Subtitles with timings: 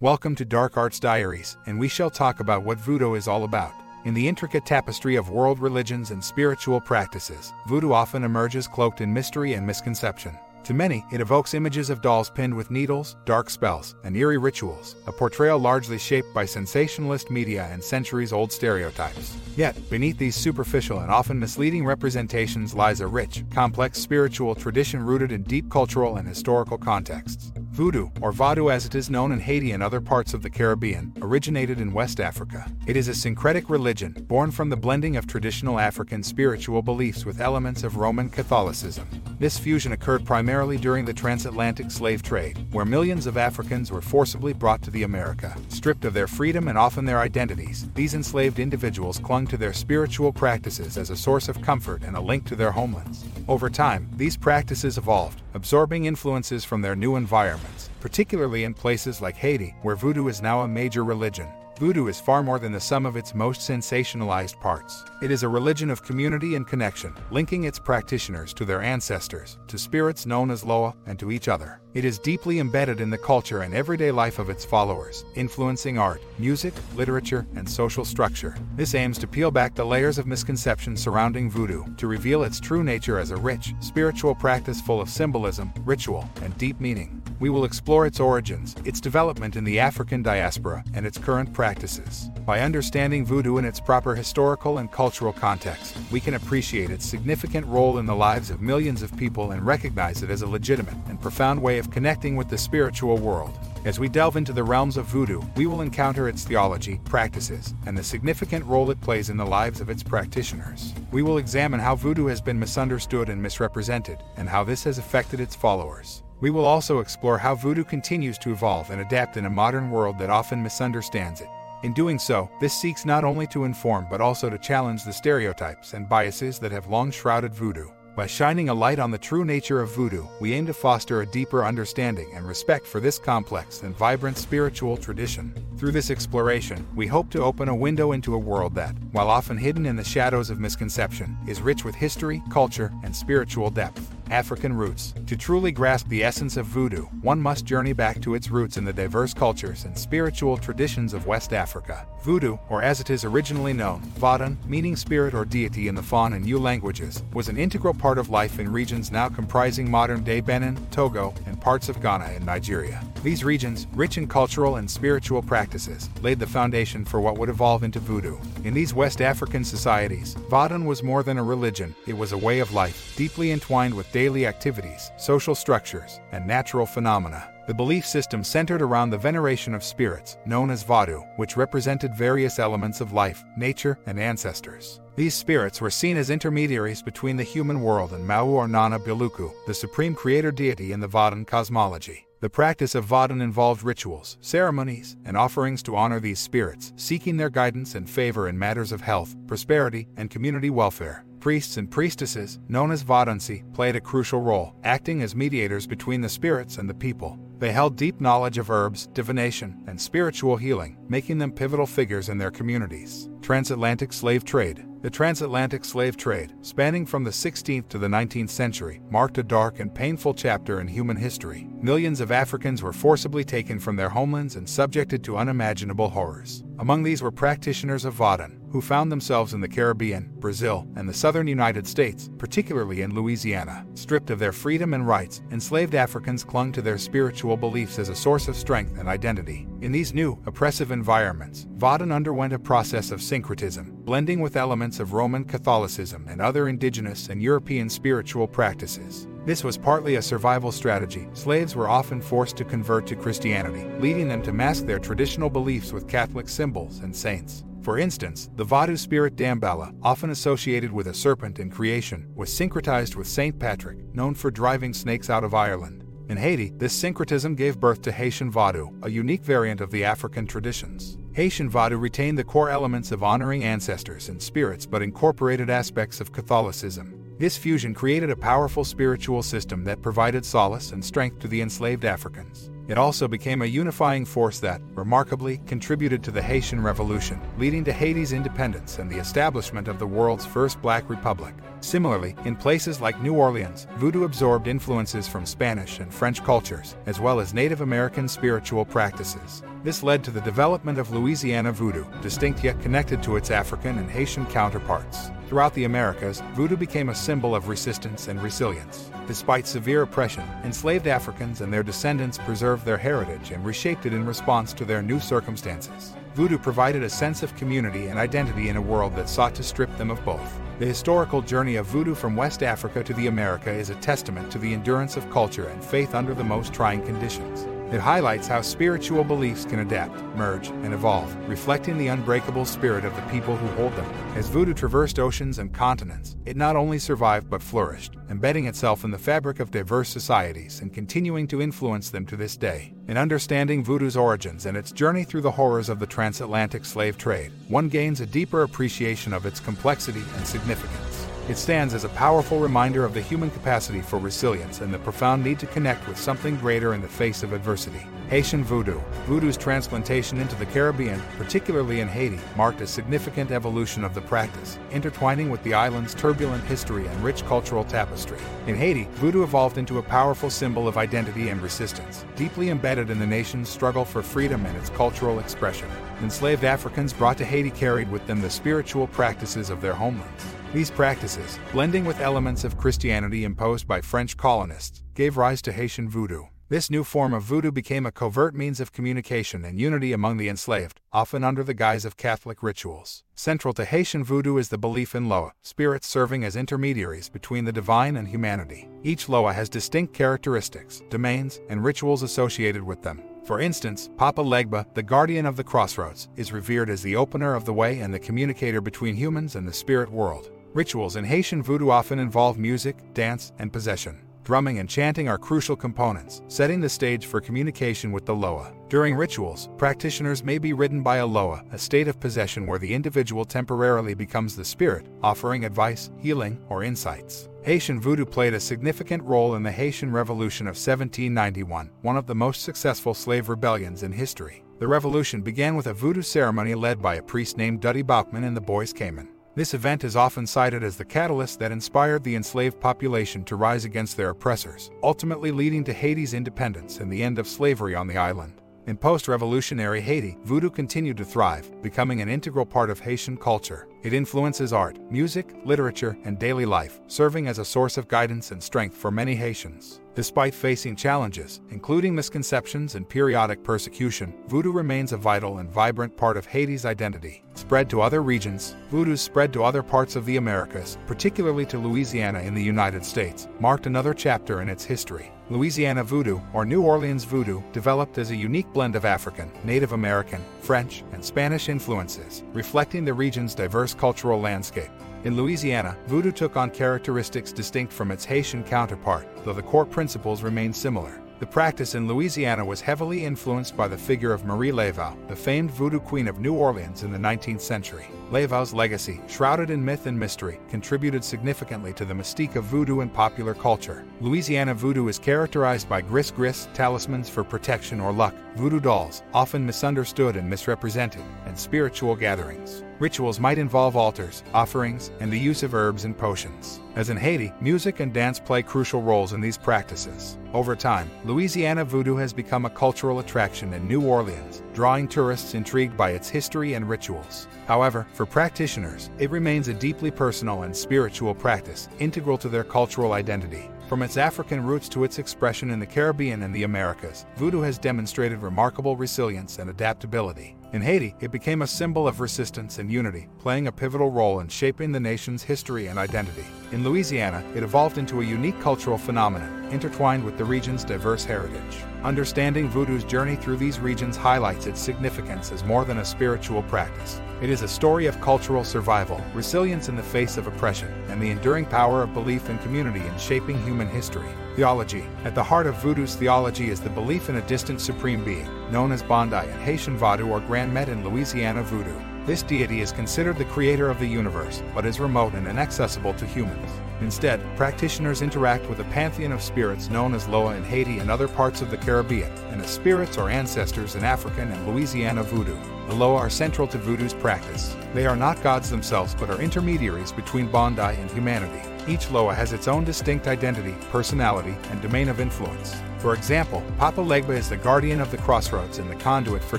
[0.00, 3.72] Welcome to Dark Arts Diaries, and we shall talk about what voodoo is all about.
[4.04, 9.14] In the intricate tapestry of world religions and spiritual practices, voodoo often emerges cloaked in
[9.14, 10.36] mystery and misconception.
[10.64, 14.96] To many, it evokes images of dolls pinned with needles, dark spells, and eerie rituals,
[15.06, 19.36] a portrayal largely shaped by sensationalist media and centuries old stereotypes.
[19.56, 25.30] Yet, beneath these superficial and often misleading representations lies a rich, complex spiritual tradition rooted
[25.30, 27.52] in deep cultural and historical contexts.
[27.74, 31.12] Voodoo, or Vodou as it is known in Haiti and other parts of the Caribbean,
[31.20, 32.70] originated in West Africa.
[32.86, 37.40] It is a syncretic religion, born from the blending of traditional African spiritual beliefs with
[37.40, 39.08] elements of Roman Catholicism.
[39.40, 44.52] This fusion occurred primarily during the transatlantic slave trade, where millions of Africans were forcibly
[44.52, 45.52] brought to the America.
[45.68, 50.32] Stripped of their freedom and often their identities, these enslaved individuals clung to their spiritual
[50.32, 53.24] practices as a source of comfort and a link to their homelands.
[53.48, 59.36] Over time, these practices evolved, absorbing influences from their new environments, particularly in places like
[59.36, 61.48] Haiti, where voodoo is now a major religion.
[61.80, 65.04] Voodoo is far more than the sum of its most sensationalized parts.
[65.20, 69.76] It is a religion of community and connection, linking its practitioners to their ancestors, to
[69.76, 71.80] spirits known as Loa, and to each other.
[71.92, 76.22] It is deeply embedded in the culture and everyday life of its followers, influencing art,
[76.38, 78.54] music, literature, and social structure.
[78.76, 82.84] This aims to peel back the layers of misconception surrounding voodoo, to reveal its true
[82.84, 87.20] nature as a rich, spiritual practice full of symbolism, ritual, and deep meaning.
[87.40, 92.28] We will explore its origins, its development in the African diaspora, and its current practices.
[92.44, 97.64] By understanding voodoo in its proper historical and cultural context, we can appreciate its significant
[97.64, 101.18] role in the lives of millions of people and recognize it as a legitimate and
[101.18, 103.58] profound way of connecting with the spiritual world.
[103.86, 107.96] As we delve into the realms of voodoo, we will encounter its theology, practices, and
[107.96, 110.92] the significant role it plays in the lives of its practitioners.
[111.12, 115.40] We will examine how voodoo has been misunderstood and misrepresented, and how this has affected
[115.40, 116.24] its followers.
[116.42, 120.18] We will also explore how voodoo continues to evolve and adapt in a modern world
[120.18, 121.48] that often misunderstands it.
[121.84, 125.92] In doing so, this seeks not only to inform but also to challenge the stereotypes
[125.92, 127.90] and biases that have long shrouded voodoo.
[128.16, 131.26] By shining a light on the true nature of voodoo, we aim to foster a
[131.26, 135.52] deeper understanding and respect for this complex and vibrant spiritual tradition.
[135.76, 139.58] Through this exploration, we hope to open a window into a world that, while often
[139.58, 144.13] hidden in the shadows of misconception, is rich with history, culture, and spiritual depth.
[144.30, 145.14] African roots.
[145.26, 148.84] To truly grasp the essence of voodoo, one must journey back to its roots in
[148.84, 152.06] the diverse cultures and spiritual traditions of West Africa.
[152.22, 156.32] Voodoo, or as it is originally known, Vodun, meaning spirit or deity in the Fon
[156.32, 160.78] and Ewe languages, was an integral part of life in regions now comprising modern-day Benin,
[160.90, 163.04] Togo, and parts of Ghana and Nigeria.
[163.22, 167.82] These regions, rich in cultural and spiritual practices, laid the foundation for what would evolve
[167.82, 168.38] into voodoo.
[168.64, 172.60] In these West African societies, Vodun was more than a religion, it was a way
[172.60, 177.50] of life, deeply entwined with daily activities, social structures, and natural phenomena.
[177.66, 182.60] The belief system centered around the veneration of spirits, known as Vadu, which represented various
[182.60, 185.00] elements of life, nature, and ancestors.
[185.16, 189.52] These spirits were seen as intermediaries between the human world and Mawu or Nana Buluku,
[189.66, 192.24] the supreme creator deity in the Vodun cosmology.
[192.38, 197.50] The practice of Vodun involved rituals, ceremonies, and offerings to honor these spirits, seeking their
[197.50, 201.24] guidance and favor in matters of health, prosperity, and community welfare.
[201.44, 206.28] Priests and priestesses, known as Vodunsi, played a crucial role, acting as mediators between the
[206.30, 207.38] spirits and the people.
[207.58, 212.38] They held deep knowledge of herbs, divination, and spiritual healing, making them pivotal figures in
[212.38, 213.28] their communities.
[213.42, 214.86] Transatlantic slave trade.
[215.02, 219.80] The transatlantic slave trade, spanning from the 16th to the 19th century, marked a dark
[219.80, 221.68] and painful chapter in human history.
[221.78, 226.64] Millions of Africans were forcibly taken from their homelands and subjected to unimaginable horrors.
[226.78, 231.14] Among these were practitioners of Vodun, who found themselves in the Caribbean, Brazil, and the
[231.14, 233.86] southern United States, particularly in Louisiana.
[233.94, 238.16] Stripped of their freedom and rights, enslaved Africans clung to their spiritual beliefs as a
[238.16, 239.68] source of strength and identity.
[239.80, 245.12] In these new, oppressive environments, Vodun underwent a process of syncretism, blending with elements of
[245.12, 249.28] Roman Catholicism and other indigenous and European spiritual practices.
[249.46, 251.28] This was partly a survival strategy.
[251.34, 255.92] Slaves were often forced to convert to Christianity, leading them to mask their traditional beliefs
[255.92, 257.62] with Catholic symbols and saints.
[257.84, 263.14] For instance, the Vodou spirit Damballa, often associated with a serpent in creation, was syncretized
[263.14, 263.58] with St.
[263.58, 266.02] Patrick, known for driving snakes out of Ireland.
[266.30, 270.46] In Haiti, this syncretism gave birth to Haitian Vodou, a unique variant of the African
[270.46, 271.18] traditions.
[271.34, 276.32] Haitian Vodou retained the core elements of honoring ancestors and spirits but incorporated aspects of
[276.32, 277.36] Catholicism.
[277.38, 282.06] This fusion created a powerful spiritual system that provided solace and strength to the enslaved
[282.06, 282.70] Africans.
[282.86, 287.92] It also became a unifying force that, remarkably, contributed to the Haitian Revolution, leading to
[287.92, 291.54] Haiti's independence and the establishment of the world's first black republic.
[291.84, 297.20] Similarly, in places like New Orleans, voodoo absorbed influences from Spanish and French cultures, as
[297.20, 299.62] well as Native American spiritual practices.
[299.82, 304.10] This led to the development of Louisiana voodoo, distinct yet connected to its African and
[304.10, 305.30] Haitian counterparts.
[305.46, 309.10] Throughout the Americas, voodoo became a symbol of resistance and resilience.
[309.26, 314.24] Despite severe oppression, enslaved Africans and their descendants preserved their heritage and reshaped it in
[314.24, 316.14] response to their new circumstances.
[316.34, 319.94] Voodoo provided a sense of community and identity in a world that sought to strip
[319.98, 320.58] them of both.
[320.76, 324.58] The historical journey of voodoo from West Africa to the America is a testament to
[324.58, 327.68] the endurance of culture and faith under the most trying conditions.
[327.92, 333.14] It highlights how spiritual beliefs can adapt, merge, and evolve, reflecting the unbreakable spirit of
[333.14, 334.06] the people who hold them.
[334.34, 339.10] As voodoo traversed oceans and continents, it not only survived but flourished, embedding itself in
[339.10, 342.94] the fabric of diverse societies and continuing to influence them to this day.
[343.06, 347.52] In understanding voodoo's origins and its journey through the horrors of the transatlantic slave trade,
[347.68, 351.13] one gains a deeper appreciation of its complexity and significance.
[351.46, 355.44] It stands as a powerful reminder of the human capacity for resilience and the profound
[355.44, 358.06] need to connect with something greater in the face of adversity.
[358.30, 358.98] Haitian Voodoo.
[359.26, 364.78] Voodoo's transplantation into the Caribbean, particularly in Haiti, marked a significant evolution of the practice,
[364.90, 368.38] intertwining with the island's turbulent history and rich cultural tapestry.
[368.66, 373.18] In Haiti, Voodoo evolved into a powerful symbol of identity and resistance, deeply embedded in
[373.18, 375.90] the nation's struggle for freedom and its cultural expression.
[376.22, 380.46] Enslaved Africans brought to Haiti carried with them the spiritual practices of their homelands.
[380.74, 386.08] These practices, blending with elements of Christianity imposed by French colonists, gave rise to Haitian
[386.08, 386.46] voodoo.
[386.68, 390.48] This new form of voodoo became a covert means of communication and unity among the
[390.48, 393.22] enslaved, often under the guise of Catholic rituals.
[393.36, 397.70] Central to Haitian voodoo is the belief in Loa, spirits serving as intermediaries between the
[397.70, 398.88] divine and humanity.
[399.04, 403.22] Each Loa has distinct characteristics, domains, and rituals associated with them.
[403.44, 407.64] For instance, Papa Legba, the guardian of the crossroads, is revered as the opener of
[407.64, 410.50] the way and the communicator between humans and the spirit world.
[410.74, 414.20] Rituals in Haitian voodoo often involve music, dance, and possession.
[414.42, 418.74] Drumming and chanting are crucial components, setting the stage for communication with the Loa.
[418.88, 422.92] During rituals, practitioners may be ridden by a Loa, a state of possession where the
[422.92, 427.48] individual temporarily becomes the spirit, offering advice, healing, or insights.
[427.62, 432.34] Haitian voodoo played a significant role in the Haitian Revolution of 1791, one of the
[432.34, 434.64] most successful slave rebellions in history.
[434.80, 438.54] The revolution began with a voodoo ceremony led by a priest named Dutty Boukman in
[438.54, 439.28] the Bois Caïman.
[439.56, 443.84] This event is often cited as the catalyst that inspired the enslaved population to rise
[443.84, 448.18] against their oppressors, ultimately leading to Haiti's independence and the end of slavery on the
[448.18, 448.60] island.
[448.88, 453.86] In post revolutionary Haiti, voodoo continued to thrive, becoming an integral part of Haitian culture.
[454.04, 458.62] It influences art, music, literature, and daily life, serving as a source of guidance and
[458.62, 460.02] strength for many Haitians.
[460.14, 466.36] Despite facing challenges, including misconceptions and periodic persecution, voodoo remains a vital and vibrant part
[466.36, 467.42] of Haiti's identity.
[467.54, 472.40] Spread to other regions, voodoo spread to other parts of the Americas, particularly to Louisiana
[472.40, 475.32] in the United States, marked another chapter in its history.
[475.50, 480.42] Louisiana voodoo, or New Orleans voodoo, developed as a unique blend of African, Native American,
[480.60, 484.90] French, and Spanish influences, reflecting the region's diverse cultural landscape.
[485.24, 490.42] In Louisiana, voodoo took on characteristics distinct from its Haitian counterpart, though the core principles
[490.42, 491.22] remained similar.
[491.40, 495.70] The practice in Louisiana was heavily influenced by the figure of Marie Laveau, the famed
[495.70, 498.06] voodoo queen of New Orleans in the 19th century.
[498.30, 503.08] Laveau's legacy, shrouded in myth and mystery, contributed significantly to the mystique of voodoo in
[503.08, 504.04] popular culture.
[504.20, 509.64] Louisiana voodoo is characterized by gris gris, talismans for protection or luck, voodoo dolls, often
[509.64, 512.82] misunderstood and misrepresented, and spiritual gatherings.
[513.00, 516.80] Rituals might involve altars, offerings, and the use of herbs and potions.
[516.94, 520.38] As in Haiti, music and dance play crucial roles in these practices.
[520.52, 525.96] Over time, Louisiana voodoo has become a cultural attraction in New Orleans, drawing tourists intrigued
[525.96, 527.48] by its history and rituals.
[527.66, 533.12] However, for practitioners, it remains a deeply personal and spiritual practice, integral to their cultural
[533.12, 533.68] identity.
[533.88, 537.76] From its African roots to its expression in the Caribbean and the Americas, voodoo has
[537.76, 540.56] demonstrated remarkable resilience and adaptability.
[540.74, 544.48] In Haiti, it became a symbol of resistance and unity, playing a pivotal role in
[544.48, 546.44] shaping the nation's history and identity.
[546.72, 551.84] In Louisiana, it evolved into a unique cultural phenomenon, intertwined with the region's diverse heritage.
[552.02, 557.20] Understanding voodoo's journey through these regions highlights its significance as more than a spiritual practice.
[557.40, 561.30] It is a story of cultural survival, resilience in the face of oppression, and the
[561.30, 564.30] enduring power of belief and community in shaping human history.
[564.56, 565.04] Theology.
[565.24, 568.92] At the heart of voodoo's theology is the belief in a distant supreme being, known
[568.92, 571.98] as Bondye in Haitian Vodou or Grand Met in Louisiana Voodoo.
[572.24, 576.24] This deity is considered the creator of the universe, but is remote and inaccessible to
[576.24, 576.70] humans.
[577.00, 581.26] Instead, practitioners interact with a pantheon of spirits known as Loa in Haiti and other
[581.26, 585.58] parts of the Caribbean, and as spirits or ancestors in African and Louisiana voodoo.
[585.88, 587.76] The Loa are central to voodoo's practice.
[587.92, 591.73] They are not gods themselves but are intermediaries between Bondye and humanity.
[591.86, 595.76] Each Loa has its own distinct identity, personality, and domain of influence.
[595.98, 599.58] For example, Papa Legba is the guardian of the crossroads and the conduit for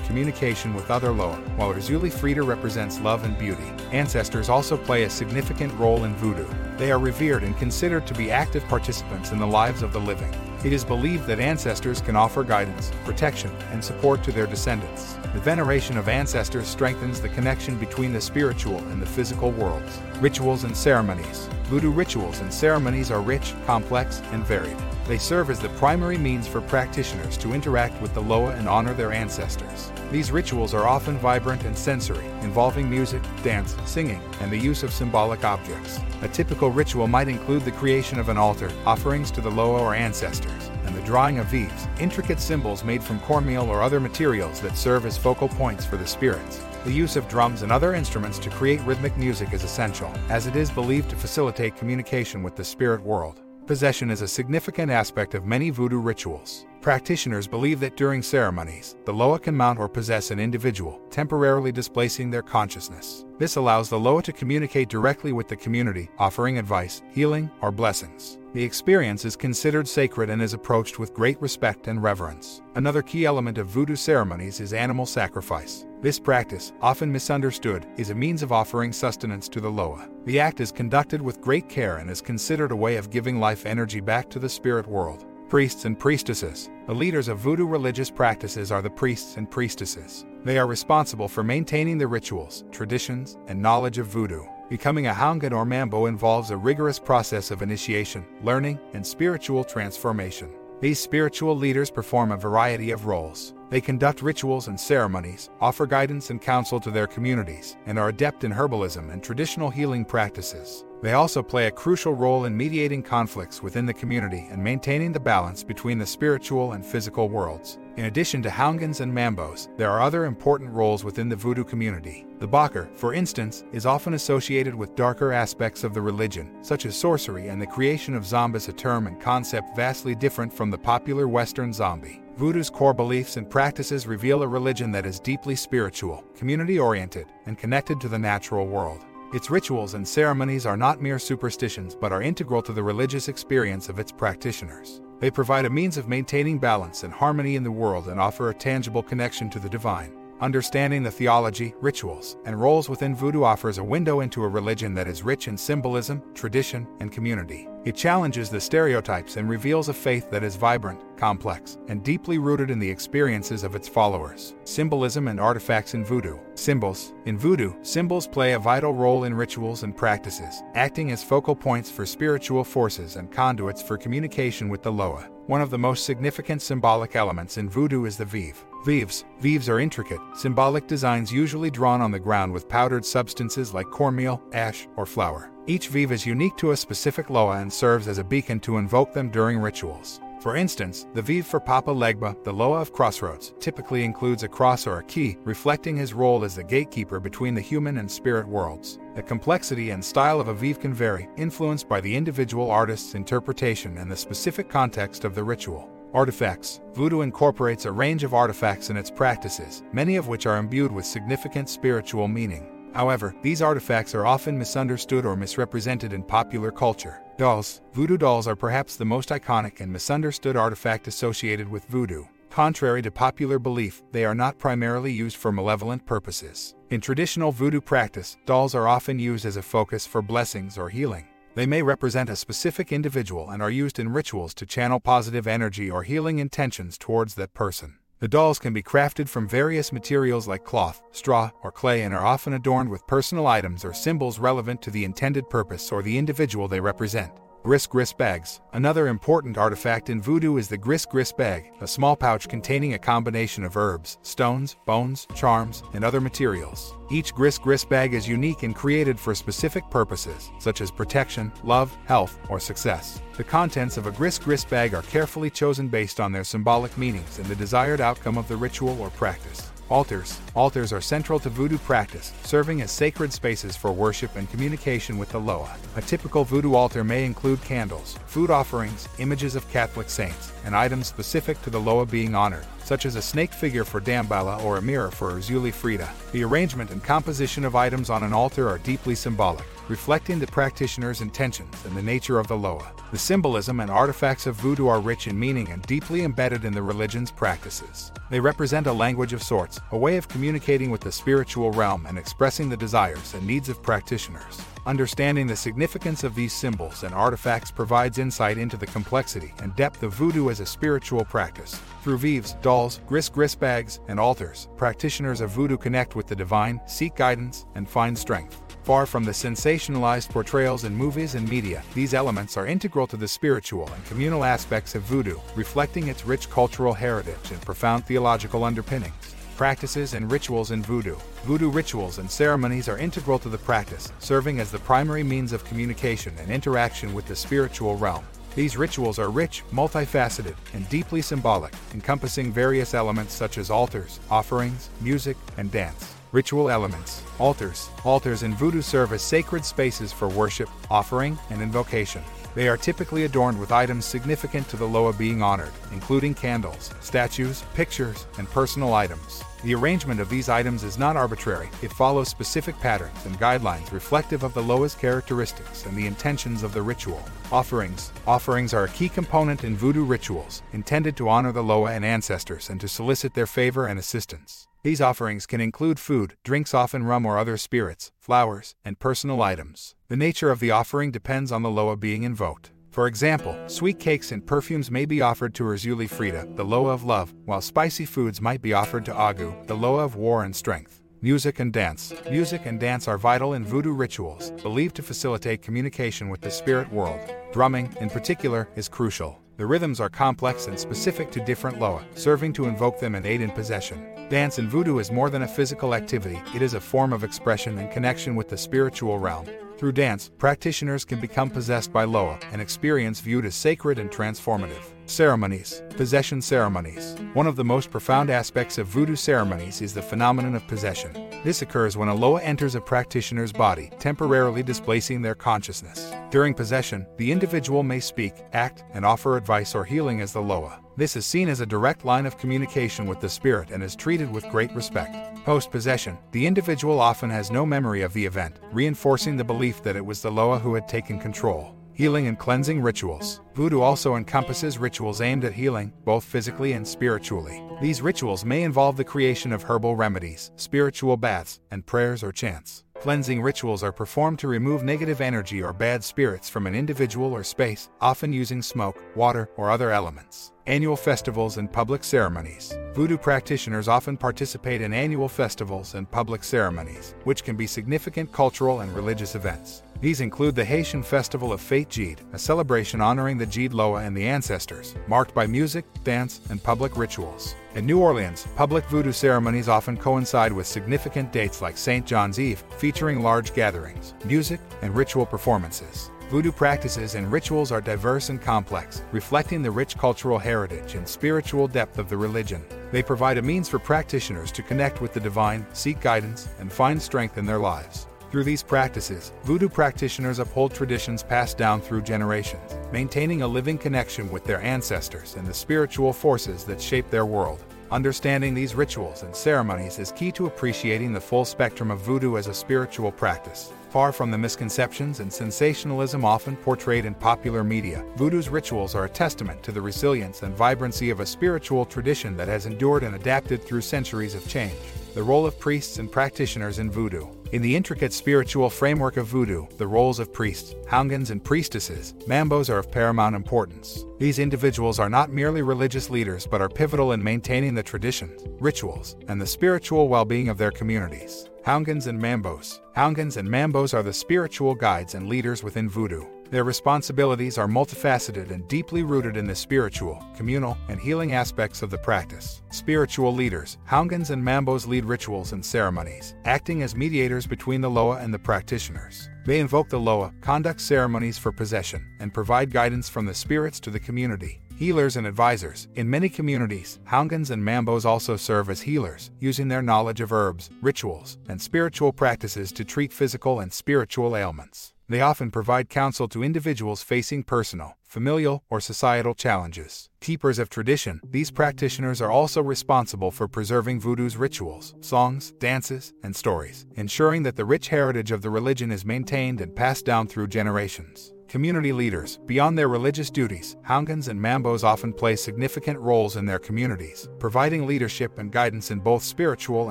[0.00, 3.64] communication with other Loa, while Erzulie Frida represents love and beauty.
[3.92, 6.48] Ancestors also play a significant role in voodoo.
[6.76, 10.32] They are revered and considered to be active participants in the lives of the living.
[10.64, 15.14] It is believed that ancestors can offer guidance, protection, and support to their descendants.
[15.32, 20.00] The veneration of ancestors strengthens the connection between the spiritual and the physical worlds.
[20.20, 21.48] Rituals and ceremonies.
[21.68, 24.76] Voodoo rituals and ceremonies are rich, complex, and varied.
[25.08, 28.94] They serve as the primary means for practitioners to interact with the Loa and honor
[28.94, 29.90] their ancestors.
[30.12, 34.92] These rituals are often vibrant and sensory, involving music, dance, singing, and the use of
[34.92, 35.98] symbolic objects.
[36.22, 39.94] A typical ritual might include the creation of an altar, offerings to the Loa or
[39.94, 44.76] ancestors, and the drawing of veves, intricate symbols made from cornmeal or other materials that
[44.76, 46.64] serve as focal points for the spirits.
[46.86, 50.54] The use of drums and other instruments to create rhythmic music is essential, as it
[50.54, 53.40] is believed to facilitate communication with the spirit world.
[53.66, 56.64] Possession is a significant aspect of many voodoo rituals.
[56.80, 62.30] Practitioners believe that during ceremonies, the Loa can mount or possess an individual, temporarily displacing
[62.30, 63.24] their consciousness.
[63.36, 68.38] This allows the Loa to communicate directly with the community, offering advice, healing, or blessings.
[68.56, 72.62] The experience is considered sacred and is approached with great respect and reverence.
[72.74, 75.84] Another key element of voodoo ceremonies is animal sacrifice.
[76.00, 80.08] This practice, often misunderstood, is a means of offering sustenance to the Loa.
[80.24, 83.66] The act is conducted with great care and is considered a way of giving life
[83.66, 85.26] energy back to the spirit world.
[85.50, 86.70] Priests and priestesses.
[86.86, 90.24] The leaders of voodoo religious practices are the priests and priestesses.
[90.44, 94.44] They are responsible for maintaining the rituals, traditions, and knowledge of voodoo.
[94.68, 100.50] Becoming a Houngan or Mambo involves a rigorous process of initiation, learning, and spiritual transformation.
[100.80, 103.54] These spiritual leaders perform a variety of roles.
[103.68, 108.44] They conduct rituals and ceremonies, offer guidance and counsel to their communities, and are adept
[108.44, 110.84] in herbalism and traditional healing practices.
[111.02, 115.20] They also play a crucial role in mediating conflicts within the community and maintaining the
[115.20, 117.78] balance between the spiritual and physical worlds.
[117.96, 122.24] In addition to Houngans and Mambos, there are other important roles within the voodoo community.
[122.38, 126.96] The Bokor, for instance, is often associated with darker aspects of the religion, such as
[126.96, 131.28] sorcery and the creation of zombies, a term and concept vastly different from the popular
[131.28, 132.22] Western zombie.
[132.36, 137.56] Voodoo's core beliefs and practices reveal a religion that is deeply spiritual, community oriented, and
[137.56, 139.06] connected to the natural world.
[139.32, 143.88] Its rituals and ceremonies are not mere superstitions but are integral to the religious experience
[143.88, 145.00] of its practitioners.
[145.18, 148.54] They provide a means of maintaining balance and harmony in the world and offer a
[148.54, 150.12] tangible connection to the divine.
[150.38, 155.08] Understanding the theology, rituals, and roles within voodoo offers a window into a religion that
[155.08, 157.68] is rich in symbolism, tradition, and community.
[157.86, 162.70] It challenges the stereotypes and reveals a faith that is vibrant, complex, and deeply rooted
[162.70, 164.54] in the experiences of its followers.
[164.64, 166.36] Symbolism and artifacts in voodoo.
[166.54, 167.14] Symbols.
[167.24, 171.90] In voodoo, symbols play a vital role in rituals and practices, acting as focal points
[171.90, 175.30] for spiritual forces and conduits for communication with the Loa.
[175.46, 178.62] One of the most significant symbolic elements in voodoo is the veve.
[178.86, 179.24] Veves.
[179.42, 184.40] Veves are intricate, symbolic designs usually drawn on the ground with powdered substances like cornmeal,
[184.52, 185.50] ash, or flour.
[185.66, 189.12] Each veve is unique to a specific loa and serves as a beacon to invoke
[189.12, 190.20] them during rituals.
[190.40, 194.86] For instance, the veve for Papa Legba, the loa of crossroads, typically includes a cross
[194.86, 199.00] or a key, reflecting his role as the gatekeeper between the human and spirit worlds.
[199.16, 203.98] The complexity and style of a veve can vary, influenced by the individual artist's interpretation
[203.98, 205.90] and the specific context of the ritual.
[206.16, 210.90] Artifacts Voodoo incorporates a range of artifacts in its practices, many of which are imbued
[210.90, 212.90] with significant spiritual meaning.
[212.94, 217.20] However, these artifacts are often misunderstood or misrepresented in popular culture.
[217.36, 222.24] Dolls Voodoo dolls are perhaps the most iconic and misunderstood artifact associated with voodoo.
[222.48, 226.74] Contrary to popular belief, they are not primarily used for malevolent purposes.
[226.88, 231.26] In traditional voodoo practice, dolls are often used as a focus for blessings or healing.
[231.56, 235.90] They may represent a specific individual and are used in rituals to channel positive energy
[235.90, 237.96] or healing intentions towards that person.
[238.18, 242.26] The dolls can be crafted from various materials like cloth, straw, or clay and are
[242.26, 246.68] often adorned with personal items or symbols relevant to the intended purpose or the individual
[246.68, 247.32] they represent.
[247.66, 248.60] Gris Gris bags.
[248.74, 252.98] Another important artifact in voodoo is the Gris Gris bag, a small pouch containing a
[252.98, 256.94] combination of herbs, stones, bones, charms, and other materials.
[257.10, 261.92] Each Gris Gris bag is unique and created for specific purposes, such as protection, love,
[262.04, 263.20] health, or success.
[263.36, 267.40] The contents of a Gris Gris bag are carefully chosen based on their symbolic meanings
[267.40, 269.72] and the desired outcome of the ritual or practice.
[269.88, 270.40] Altars.
[270.54, 275.28] Altars are central to voodoo practice, serving as sacred spaces for worship and communication with
[275.28, 275.76] the Loa.
[275.94, 281.06] A typical voodoo altar may include candles, food offerings, images of Catholic saints, and items
[281.06, 284.82] specific to the Loa being honored, such as a snake figure for Damballa or a
[284.82, 286.08] mirror for Erzulie Frida.
[286.32, 291.20] The arrangement and composition of items on an altar are deeply symbolic, reflecting the practitioner's
[291.20, 292.92] intentions and the nature of the Loa.
[293.12, 296.82] The symbolism and artifacts of voodoo are rich in meaning and deeply embedded in the
[296.82, 298.10] religion's practices.
[298.30, 302.18] They represent a language of sorts, a way of communicating with the spiritual realm and
[302.18, 304.60] expressing the desires and needs of practitioners.
[304.86, 310.04] Understanding the significance of these symbols and artifacts provides insight into the complexity and depth
[310.04, 311.80] of voodoo as a spiritual practice.
[312.04, 316.80] Through veves, dolls, gris gris bags, and altars, practitioners of voodoo connect with the divine,
[316.86, 318.62] seek guidance, and find strength.
[318.84, 323.26] Far from the sensationalized portrayals in movies and media, these elements are integral to the
[323.26, 329.35] spiritual and communal aspects of voodoo, reflecting its rich cultural heritage and profound theological underpinnings
[329.56, 331.16] practices, and rituals in voodoo.
[331.44, 335.64] Voodoo rituals and ceremonies are integral to the practice, serving as the primary means of
[335.64, 338.24] communication and interaction with the spiritual realm.
[338.54, 344.88] These rituals are rich, multifaceted, and deeply symbolic, encompassing various elements such as altars, offerings,
[345.00, 346.14] music, and dance.
[346.32, 347.22] Ritual elements.
[347.38, 347.90] Altars.
[348.04, 352.22] Altars in voodoo serve as sacred spaces for worship, offering, and invocation.
[352.56, 357.62] They are typically adorned with items significant to the Loa being honored, including candles, statues,
[357.74, 359.44] pictures, and personal items.
[359.62, 364.42] The arrangement of these items is not arbitrary, it follows specific patterns and guidelines reflective
[364.42, 367.22] of the Loa's characteristics and the intentions of the ritual.
[367.52, 372.06] Offerings Offerings are a key component in voodoo rituals, intended to honor the Loa and
[372.06, 374.66] ancestors and to solicit their favor and assistance.
[374.86, 379.96] These offerings can include food, drinks, often rum or other spirits, flowers, and personal items.
[380.06, 382.70] The nature of the offering depends on the Loa being invoked.
[382.92, 387.02] For example, sweet cakes and perfumes may be offered to Erzulie Frida, the Loa of
[387.02, 391.02] love, while spicy foods might be offered to Ogou, the Loa of war and strength.
[391.20, 392.14] Music and dance.
[392.30, 396.88] Music and dance are vital in voodoo rituals, believed to facilitate communication with the spirit
[396.92, 397.18] world.
[397.52, 399.40] Drumming, in particular, is crucial.
[399.56, 403.40] The rhythms are complex and specific to different loa, serving to invoke them and aid
[403.40, 404.28] in possession.
[404.28, 407.78] Dance in voodoo is more than a physical activity, it is a form of expression
[407.78, 409.46] and connection with the spiritual realm.
[409.78, 414.82] Through dance, practitioners can become possessed by Loa, an experience viewed as sacred and transformative.
[415.04, 417.14] Ceremonies, possession ceremonies.
[417.34, 421.12] One of the most profound aspects of voodoo ceremonies is the phenomenon of possession.
[421.44, 426.10] This occurs when a Loa enters a practitioner's body, temporarily displacing their consciousness.
[426.30, 430.80] During possession, the individual may speak, act, and offer advice or healing as the Loa.
[430.98, 434.32] This is seen as a direct line of communication with the spirit and is treated
[434.32, 435.14] with great respect.
[435.44, 439.94] Post possession, the individual often has no memory of the event, reinforcing the belief that
[439.96, 441.76] it was the Loa who had taken control.
[441.92, 443.42] Healing and cleansing rituals.
[443.54, 447.62] Voodoo also encompasses rituals aimed at healing, both physically and spiritually.
[447.82, 452.84] These rituals may involve the creation of herbal remedies, spiritual baths, and prayers or chants.
[453.00, 457.44] Cleansing rituals are performed to remove negative energy or bad spirits from an individual or
[457.44, 460.52] space, often using smoke, water, or other elements.
[460.66, 462.76] Annual festivals and public ceremonies.
[462.94, 468.80] Voodoo practitioners often participate in annual festivals and public ceremonies, which can be significant cultural
[468.80, 469.82] and religious events.
[470.00, 474.14] These include the Haitian Festival of Fete Gede, a celebration honoring the Gede Loa and
[474.14, 477.54] the ancestors, marked by music, dance, and public rituals.
[477.74, 482.04] In New Orleans, public voodoo ceremonies often coincide with significant dates like St.
[482.04, 486.10] John's Eve, featuring large gatherings, music, and ritual performances.
[486.28, 491.68] Voodoo practices and rituals are diverse and complex, reflecting the rich cultural heritage and spiritual
[491.68, 492.62] depth of the religion.
[492.90, 497.00] They provide a means for practitioners to connect with the divine, seek guidance, and find
[497.00, 498.08] strength in their lives.
[498.36, 504.30] Through these practices, voodoo practitioners uphold traditions passed down through generations, maintaining a living connection
[504.30, 507.64] with their ancestors and the spiritual forces that shape their world.
[507.90, 512.46] Understanding these rituals and ceremonies is key to appreciating the full spectrum of voodoo as
[512.46, 513.72] a spiritual practice.
[513.88, 519.08] Far from the misconceptions and sensationalism often portrayed in popular media, voodoo's rituals are a
[519.08, 523.64] testament to the resilience and vibrancy of a spiritual tradition that has endured and adapted
[523.64, 524.76] through centuries of change.
[525.14, 527.28] The role of priests and practitioners in voodoo.
[527.52, 532.68] In the intricate spiritual framework of voodoo, the roles of priests, houngans, and priestesses, mambos
[532.68, 534.04] are of paramount importance.
[534.18, 539.16] These individuals are not merely religious leaders but are pivotal in maintaining the traditions, rituals,
[539.28, 541.48] and the spiritual well being of their communities.
[541.64, 542.80] Houngans and Mambos.
[542.96, 546.24] Houngans and Mambos are the spiritual guides and leaders within voodoo.
[546.50, 551.90] Their responsibilities are multifaceted and deeply rooted in the spiritual, communal, and healing aspects of
[551.90, 552.62] the practice.
[552.70, 558.18] Spiritual leaders, Houngans and Mambos lead rituals and ceremonies, acting as mediators between the Loa
[558.18, 559.28] and the practitioners.
[559.44, 563.90] They invoke the Loa, conduct ceremonies for possession, and provide guidance from the spirits to
[563.90, 565.88] the community healers and advisors.
[565.94, 570.70] In many communities, Houngans and Mambos also serve as healers, using their knowledge of herbs,
[570.82, 574.92] rituals, and spiritual practices to treat physical and spiritual ailments.
[575.08, 580.10] They often provide counsel to individuals facing personal, familial, or societal challenges.
[580.20, 586.34] Keepers of tradition, these practitioners are also responsible for preserving voodoo's rituals, songs, dances, and
[586.34, 590.48] stories, ensuring that the rich heritage of the religion is maintained and passed down through
[590.48, 591.32] generations.
[591.46, 596.58] Community leaders, beyond their religious duties, Houngans and Mambos often play significant roles in their
[596.58, 599.90] communities, providing leadership and guidance in both spiritual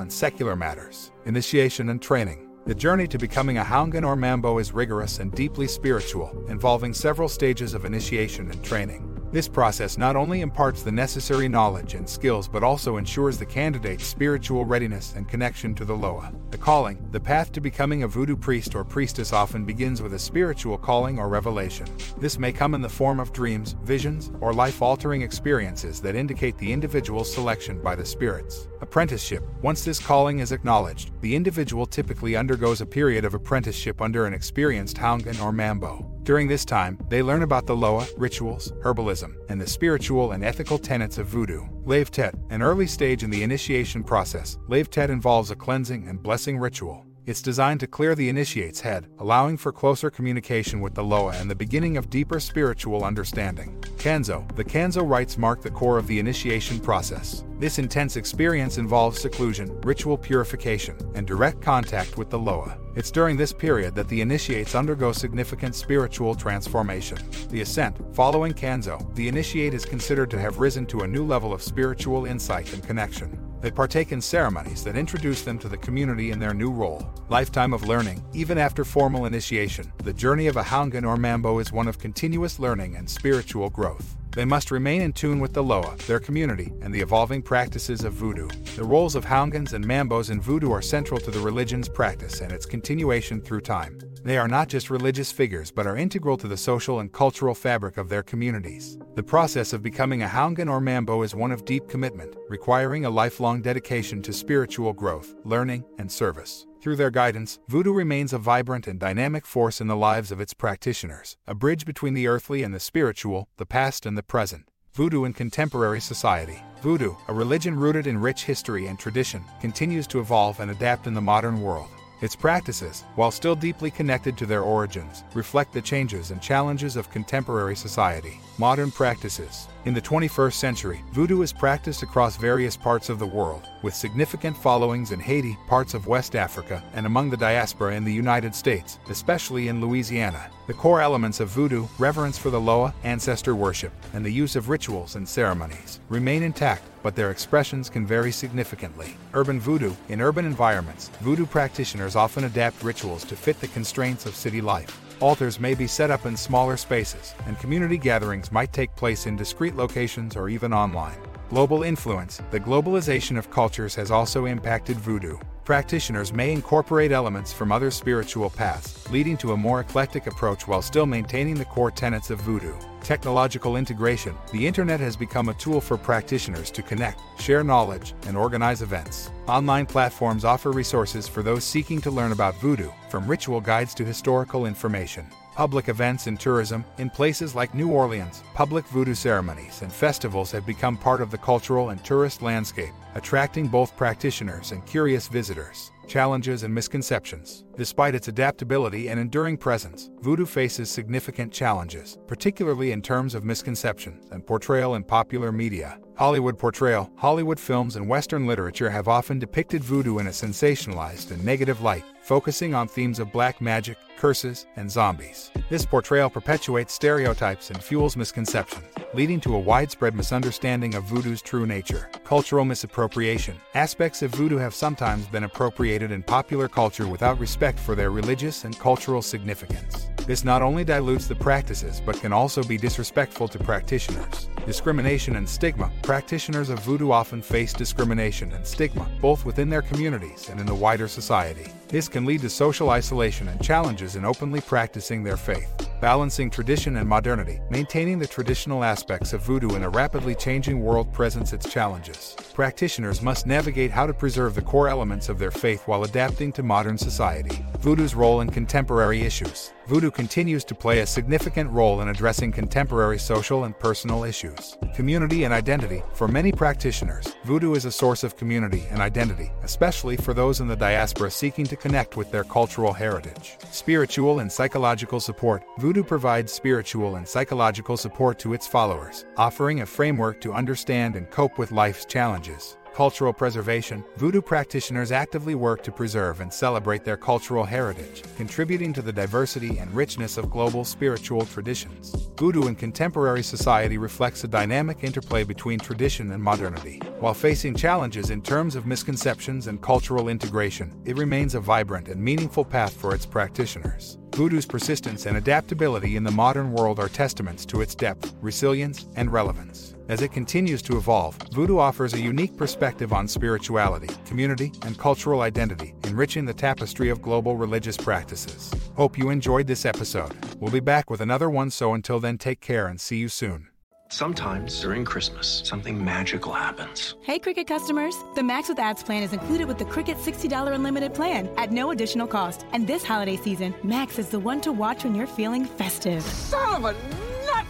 [0.00, 1.10] and secular matters.
[1.24, 2.45] Initiation and training.
[2.66, 7.28] The journey to becoming a Houngan or Mambo is rigorous and deeply spiritual, involving several
[7.28, 9.15] stages of initiation and training.
[9.32, 14.06] This process not only imparts the necessary knowledge and skills but also ensures the candidate's
[14.06, 16.32] spiritual readiness and connection to the Loa.
[16.50, 20.18] The calling, the path to becoming a voodoo priest or priestess often begins with a
[20.18, 21.86] spiritual calling or revelation.
[22.18, 26.56] This may come in the form of dreams, visions, or life altering experiences that indicate
[26.58, 28.68] the individual's selection by the spirits.
[28.80, 29.42] Apprenticeship.
[29.60, 34.32] Once this calling is acknowledged, the individual typically undergoes a period of apprenticeship under an
[34.32, 36.15] experienced Houngan or Mambo.
[36.26, 40.76] During this time, they learn about the Loa, rituals, herbalism, and the spiritual and ethical
[40.76, 41.62] tenets of voodoo.
[41.84, 46.20] Lave Tet, an early stage in the initiation process, Lave Tet involves a cleansing and
[46.20, 47.05] blessing ritual.
[47.26, 51.50] It's designed to clear the initiate's head, allowing for closer communication with the Loa and
[51.50, 53.80] the beginning of deeper spiritual understanding.
[53.96, 57.42] Kanzo The Kanzo rites mark the core of the initiation process.
[57.58, 62.78] This intense experience involves seclusion, ritual purification, and direct contact with the Loa.
[62.94, 67.18] It's during this period that the initiates undergo significant spiritual transformation.
[67.50, 71.52] The ascent, following Kanzo, the initiate is considered to have risen to a new level
[71.52, 73.45] of spiritual insight and connection.
[73.60, 77.08] They partake in ceremonies that introduce them to the community in their new role.
[77.28, 81.72] Lifetime of learning, even after formal initiation, the journey of a Houngan or Mambo is
[81.72, 84.16] one of continuous learning and spiritual growth.
[84.36, 88.12] They must remain in tune with the Loa, their community, and the evolving practices of
[88.12, 88.48] voodoo.
[88.76, 92.52] The roles of Houngans and Mambos in voodoo are central to the religion's practice and
[92.52, 93.98] its continuation through time.
[94.26, 97.96] They are not just religious figures but are integral to the social and cultural fabric
[97.96, 98.98] of their communities.
[99.14, 103.10] The process of becoming a Houngan or Mambo is one of deep commitment, requiring a
[103.10, 106.66] lifelong dedication to spiritual growth, learning, and service.
[106.80, 110.54] Through their guidance, voodoo remains a vibrant and dynamic force in the lives of its
[110.54, 114.64] practitioners, a bridge between the earthly and the spiritual, the past and the present.
[114.92, 116.60] Voodoo in contemporary society.
[116.82, 121.14] Voodoo, a religion rooted in rich history and tradition, continues to evolve and adapt in
[121.14, 121.90] the modern world.
[122.22, 127.10] Its practices, while still deeply connected to their origins, reflect the changes and challenges of
[127.10, 128.40] contemporary society.
[128.56, 129.68] Modern practices.
[129.86, 134.56] In the 21st century, voodoo is practiced across various parts of the world, with significant
[134.56, 138.98] followings in Haiti, parts of West Africa, and among the diaspora in the United States,
[139.08, 140.50] especially in Louisiana.
[140.66, 144.70] The core elements of voodoo, reverence for the Loa, ancestor worship, and the use of
[144.70, 149.16] rituals and ceremonies, remain intact, but their expressions can vary significantly.
[149.34, 149.92] Urban voodoo.
[150.08, 155.00] In urban environments, voodoo practitioners often adapt rituals to fit the constraints of city life.
[155.20, 159.34] Altars may be set up in smaller spaces, and community gatherings might take place in
[159.34, 161.16] discrete locations or even online.
[161.48, 165.38] Global influence The globalization of cultures has also impacted voodoo.
[165.66, 170.80] Practitioners may incorporate elements from other spiritual paths, leading to a more eclectic approach while
[170.80, 172.72] still maintaining the core tenets of voodoo.
[173.02, 178.36] Technological integration The internet has become a tool for practitioners to connect, share knowledge, and
[178.36, 179.32] organize events.
[179.48, 184.04] Online platforms offer resources for those seeking to learn about voodoo, from ritual guides to
[184.04, 185.26] historical information
[185.56, 190.66] public events and tourism, in places like New Orleans, public voodoo ceremonies and festivals have
[190.66, 195.90] become part of the cultural and tourist landscape, attracting both practitioners and curious visitors.
[196.06, 197.64] Challenges and misconceptions.
[197.76, 204.28] Despite its adaptability and enduring presence, voodoo faces significant challenges, particularly in terms of misconceptions
[204.30, 205.98] and portrayal in popular media.
[206.16, 211.44] Hollywood portrayal, Hollywood films and Western literature have often depicted voodoo in a sensationalized and
[211.44, 215.50] negative light, focusing on themes of black magic, curses, and zombies.
[215.68, 221.66] This portrayal perpetuates stereotypes and fuels misconceptions, leading to a widespread misunderstanding of voodoo's true
[221.66, 222.08] nature.
[222.24, 223.60] Cultural misappropriation.
[223.74, 228.64] Aspects of voodoo have sometimes been appropriated in popular culture without respect for their religious
[228.64, 230.08] and cultural significance.
[230.26, 234.48] This not only dilutes the practices but can also be disrespectful to practitioners.
[234.66, 235.92] Discrimination and stigma.
[236.02, 240.74] Practitioners of voodoo often face discrimination and stigma, both within their communities and in the
[240.74, 241.70] wider society.
[241.86, 245.72] This can lead to social isolation and challenges in openly practicing their faith.
[246.00, 251.12] Balancing tradition and modernity, maintaining the traditional aspects of voodoo in a rapidly changing world
[251.12, 252.34] presents its challenges.
[252.52, 256.64] Practitioners must navigate how to preserve the core elements of their faith while adapting to
[256.64, 257.64] modern society.
[257.78, 259.72] Voodoo's role in contemporary issues.
[259.88, 264.76] Voodoo continues to play a significant role in addressing contemporary social and personal issues.
[264.96, 266.02] Community and identity.
[266.12, 270.66] For many practitioners, voodoo is a source of community and identity, especially for those in
[270.66, 273.58] the diaspora seeking to connect with their cultural heritage.
[273.70, 275.62] Spiritual and psychological support.
[275.78, 281.30] Voodoo provides spiritual and psychological support to its followers, offering a framework to understand and
[281.30, 287.18] cope with life's challenges cultural preservation, voodoo practitioners actively work to preserve and celebrate their
[287.18, 292.30] cultural heritage, contributing to the diversity and richness of global spiritual traditions.
[292.38, 296.98] Voodoo in contemporary society reflects a dynamic interplay between tradition and modernity.
[297.20, 302.18] While facing challenges in terms of misconceptions and cultural integration, it remains a vibrant and
[302.18, 304.16] meaningful path for its practitioners.
[304.34, 309.30] Voodoo's persistence and adaptability in the modern world are testaments to its depth, resilience, and
[309.30, 309.95] relevance.
[310.08, 315.40] As it continues to evolve, Voodoo offers a unique perspective on spirituality, community, and cultural
[315.40, 318.72] identity, enriching the tapestry of global religious practices.
[318.94, 320.32] Hope you enjoyed this episode.
[320.60, 323.68] We'll be back with another one, so until then, take care and see you soon.
[324.08, 327.16] Sometimes during Christmas, something magical happens.
[327.22, 328.14] Hey, Cricket customers!
[328.36, 331.90] The Max with Ads plan is included with the Cricket $60 unlimited plan at no
[331.90, 332.64] additional cost.
[332.70, 336.22] And this holiday season, Max is the one to watch when you're feeling festive.
[336.22, 337.25] Son of a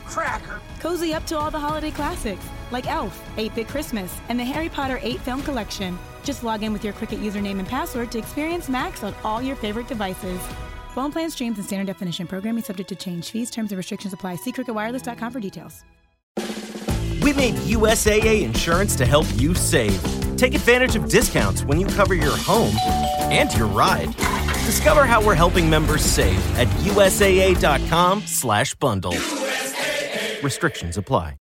[0.06, 0.60] nutcracker!
[0.80, 4.68] Cozy up to all the holiday classics like Elf, 8 Bit Christmas, and the Harry
[4.68, 5.98] Potter 8 Film Collection.
[6.24, 9.56] Just log in with your Cricket username and password to experience Max on all your
[9.56, 10.40] favorite devices.
[10.94, 13.30] Phone plan streams and standard definition programming subject to change.
[13.30, 14.36] Fees, terms, and restrictions apply.
[14.36, 15.84] See cricketwireless.com for details.
[17.22, 20.00] We made USAA insurance to help you save.
[20.36, 22.74] Take advantage of discounts when you cover your home
[23.32, 24.14] and your ride.
[24.64, 29.12] Discover how we're helping members save at USAA.com slash bundle.
[29.12, 29.45] USAA.
[30.46, 31.34] Restrictions apply.